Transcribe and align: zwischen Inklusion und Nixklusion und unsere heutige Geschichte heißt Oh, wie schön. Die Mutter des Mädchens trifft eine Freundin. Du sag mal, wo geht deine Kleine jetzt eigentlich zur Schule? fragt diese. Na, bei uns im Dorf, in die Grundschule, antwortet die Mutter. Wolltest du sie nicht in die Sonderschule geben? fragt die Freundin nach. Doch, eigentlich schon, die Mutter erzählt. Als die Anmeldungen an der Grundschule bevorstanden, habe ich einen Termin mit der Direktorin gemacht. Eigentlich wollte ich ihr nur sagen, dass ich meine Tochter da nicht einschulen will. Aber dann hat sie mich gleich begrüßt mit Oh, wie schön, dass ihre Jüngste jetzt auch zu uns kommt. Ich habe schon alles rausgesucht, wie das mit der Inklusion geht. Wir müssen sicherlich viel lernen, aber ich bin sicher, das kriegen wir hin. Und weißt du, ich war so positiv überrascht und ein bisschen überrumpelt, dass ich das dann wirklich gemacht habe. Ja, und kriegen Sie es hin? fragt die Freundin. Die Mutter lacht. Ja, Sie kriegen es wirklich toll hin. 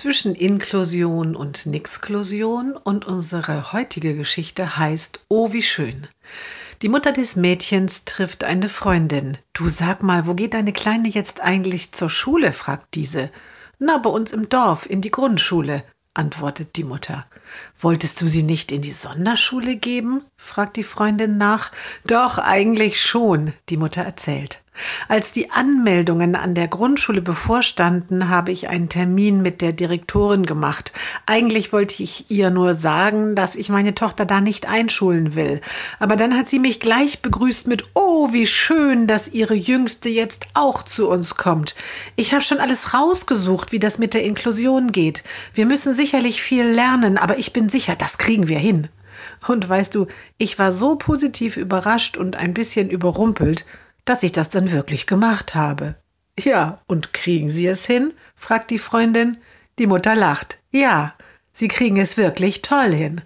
zwischen 0.00 0.34
Inklusion 0.34 1.36
und 1.36 1.66
Nixklusion 1.66 2.72
und 2.72 3.04
unsere 3.04 3.74
heutige 3.74 4.16
Geschichte 4.16 4.78
heißt 4.78 5.26
Oh, 5.28 5.52
wie 5.52 5.62
schön. 5.62 6.08
Die 6.80 6.88
Mutter 6.88 7.12
des 7.12 7.36
Mädchens 7.36 8.06
trifft 8.06 8.42
eine 8.42 8.70
Freundin. 8.70 9.36
Du 9.52 9.68
sag 9.68 10.02
mal, 10.02 10.26
wo 10.26 10.32
geht 10.32 10.54
deine 10.54 10.72
Kleine 10.72 11.10
jetzt 11.10 11.42
eigentlich 11.42 11.92
zur 11.92 12.08
Schule? 12.08 12.54
fragt 12.54 12.94
diese. 12.94 13.28
Na, 13.78 13.98
bei 13.98 14.08
uns 14.08 14.32
im 14.32 14.48
Dorf, 14.48 14.88
in 14.88 15.02
die 15.02 15.10
Grundschule, 15.10 15.84
antwortet 16.14 16.76
die 16.76 16.84
Mutter. 16.84 17.26
Wolltest 17.78 18.22
du 18.22 18.26
sie 18.26 18.42
nicht 18.42 18.72
in 18.72 18.80
die 18.80 18.92
Sonderschule 18.92 19.76
geben? 19.76 20.24
fragt 20.38 20.78
die 20.78 20.82
Freundin 20.82 21.36
nach. 21.36 21.72
Doch, 22.06 22.38
eigentlich 22.38 23.02
schon, 23.02 23.52
die 23.68 23.76
Mutter 23.76 24.00
erzählt. 24.00 24.62
Als 25.08 25.32
die 25.32 25.50
Anmeldungen 25.50 26.36
an 26.36 26.54
der 26.54 26.68
Grundschule 26.68 27.20
bevorstanden, 27.20 28.28
habe 28.28 28.52
ich 28.52 28.68
einen 28.68 28.88
Termin 28.88 29.42
mit 29.42 29.60
der 29.60 29.72
Direktorin 29.72 30.46
gemacht. 30.46 30.92
Eigentlich 31.26 31.72
wollte 31.72 32.02
ich 32.02 32.30
ihr 32.30 32.50
nur 32.50 32.74
sagen, 32.74 33.34
dass 33.34 33.56
ich 33.56 33.68
meine 33.68 33.94
Tochter 33.94 34.24
da 34.24 34.40
nicht 34.40 34.68
einschulen 34.68 35.34
will. 35.34 35.60
Aber 35.98 36.16
dann 36.16 36.36
hat 36.36 36.48
sie 36.48 36.58
mich 36.58 36.80
gleich 36.80 37.20
begrüßt 37.20 37.66
mit 37.66 37.88
Oh, 37.94 38.32
wie 38.32 38.46
schön, 38.46 39.06
dass 39.06 39.28
ihre 39.28 39.54
Jüngste 39.54 40.08
jetzt 40.08 40.46
auch 40.54 40.82
zu 40.82 41.08
uns 41.08 41.36
kommt. 41.36 41.74
Ich 42.16 42.32
habe 42.32 42.42
schon 42.42 42.58
alles 42.58 42.94
rausgesucht, 42.94 43.72
wie 43.72 43.80
das 43.80 43.98
mit 43.98 44.14
der 44.14 44.24
Inklusion 44.24 44.92
geht. 44.92 45.24
Wir 45.52 45.66
müssen 45.66 45.94
sicherlich 45.94 46.42
viel 46.42 46.64
lernen, 46.64 47.18
aber 47.18 47.38
ich 47.38 47.52
bin 47.52 47.68
sicher, 47.68 47.96
das 47.96 48.18
kriegen 48.18 48.48
wir 48.48 48.58
hin. 48.58 48.88
Und 49.46 49.68
weißt 49.68 49.94
du, 49.94 50.06
ich 50.38 50.58
war 50.58 50.72
so 50.72 50.96
positiv 50.96 51.56
überrascht 51.56 52.16
und 52.16 52.36
ein 52.36 52.54
bisschen 52.54 52.90
überrumpelt, 52.90 53.64
dass 54.10 54.24
ich 54.24 54.32
das 54.32 54.50
dann 54.50 54.72
wirklich 54.72 55.06
gemacht 55.06 55.54
habe. 55.54 55.94
Ja, 56.36 56.80
und 56.88 57.12
kriegen 57.12 57.48
Sie 57.48 57.68
es 57.68 57.86
hin? 57.86 58.12
fragt 58.34 58.72
die 58.72 58.80
Freundin. 58.80 59.36
Die 59.78 59.86
Mutter 59.86 60.16
lacht. 60.16 60.58
Ja, 60.72 61.14
Sie 61.52 61.68
kriegen 61.68 61.96
es 61.96 62.16
wirklich 62.16 62.60
toll 62.60 62.92
hin. 62.92 63.20